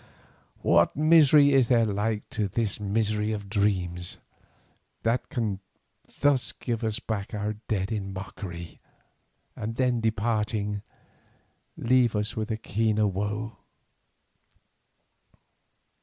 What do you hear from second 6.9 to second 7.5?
back